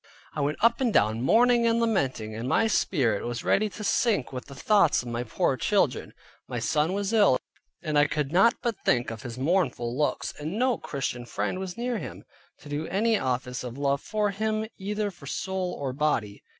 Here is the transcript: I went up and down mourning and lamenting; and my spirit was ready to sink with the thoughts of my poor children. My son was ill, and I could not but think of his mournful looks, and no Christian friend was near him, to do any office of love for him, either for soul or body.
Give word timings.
I 0.33 0.41
went 0.41 0.57
up 0.63 0.81
and 0.81 0.91
down 0.91 1.21
mourning 1.21 1.67
and 1.67 1.79
lamenting; 1.79 2.33
and 2.33 2.49
my 2.49 2.65
spirit 2.65 3.23
was 3.23 3.43
ready 3.43 3.69
to 3.69 3.83
sink 3.83 4.33
with 4.33 4.45
the 4.45 4.55
thoughts 4.55 5.03
of 5.03 5.09
my 5.09 5.21
poor 5.23 5.57
children. 5.57 6.15
My 6.47 6.57
son 6.57 6.93
was 6.93 7.13
ill, 7.13 7.37
and 7.83 7.99
I 7.99 8.07
could 8.07 8.31
not 8.31 8.55
but 8.63 8.79
think 8.83 9.11
of 9.11 9.21
his 9.21 9.37
mournful 9.37 9.95
looks, 9.95 10.33
and 10.39 10.57
no 10.57 10.79
Christian 10.79 11.27
friend 11.27 11.59
was 11.59 11.77
near 11.77 11.99
him, 11.99 12.25
to 12.61 12.67
do 12.69 12.87
any 12.87 13.19
office 13.19 13.63
of 13.63 13.77
love 13.77 14.01
for 14.01 14.31
him, 14.31 14.65
either 14.75 15.11
for 15.11 15.27
soul 15.27 15.77
or 15.79 15.93
body. 15.93 16.41